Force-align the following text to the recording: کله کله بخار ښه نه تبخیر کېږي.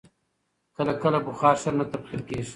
کله 0.75 0.93
کله 1.03 1.19
بخار 1.27 1.55
ښه 1.61 1.71
نه 1.77 1.85
تبخیر 1.91 2.21
کېږي. 2.27 2.49